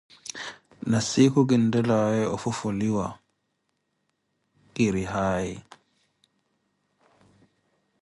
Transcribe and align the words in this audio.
Na 0.89 0.99
siikhu 1.09 1.41
kinttelaaya 1.49 2.25
ofufuliwa 2.35 3.07
ki 4.73 4.85
ri 4.93 5.03
haayi. 5.11 5.55